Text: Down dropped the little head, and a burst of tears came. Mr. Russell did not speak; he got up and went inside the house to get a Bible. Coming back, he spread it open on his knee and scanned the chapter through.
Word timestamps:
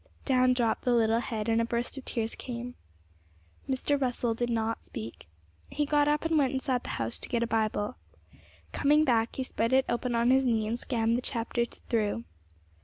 Down 0.25 0.55
dropped 0.55 0.81
the 0.83 0.95
little 0.95 1.19
head, 1.19 1.47
and 1.47 1.61
a 1.61 1.63
burst 1.65 1.95
of 1.95 2.03
tears 2.05 2.33
came. 2.33 2.73
Mr. 3.69 4.01
Russell 4.01 4.33
did 4.33 4.49
not 4.49 4.83
speak; 4.83 5.29
he 5.69 5.85
got 5.85 6.07
up 6.07 6.25
and 6.25 6.39
went 6.39 6.53
inside 6.55 6.81
the 6.83 6.89
house 6.97 7.19
to 7.19 7.29
get 7.29 7.43
a 7.43 7.45
Bible. 7.45 7.97
Coming 8.71 9.03
back, 9.03 9.35
he 9.35 9.43
spread 9.43 9.73
it 9.73 9.85
open 9.87 10.15
on 10.15 10.31
his 10.31 10.43
knee 10.43 10.65
and 10.65 10.79
scanned 10.79 11.17
the 11.17 11.21
chapter 11.21 11.65
through. 11.65 12.23